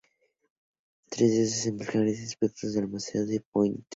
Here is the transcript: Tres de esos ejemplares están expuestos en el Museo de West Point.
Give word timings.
Tres 1.11 1.29
de 1.29 1.43
esos 1.43 1.57
ejemplares 1.59 1.87
están 2.13 2.25
expuestos 2.25 2.75
en 2.75 2.81
el 2.85 2.89
Museo 2.89 3.23
de 3.27 3.35
West 3.35 3.47
Point. 3.51 3.85